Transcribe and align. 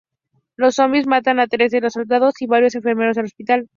Los 0.55 0.73
zombies 0.73 1.05
matan 1.05 1.39
a 1.39 1.45
tres 1.45 1.71
de 1.71 1.79
los 1.81 1.93
soldados 1.93 2.33
y 2.41 2.47
varios 2.47 2.73
enfermeros 2.73 3.17
del 3.17 3.25
hospital. 3.25 3.69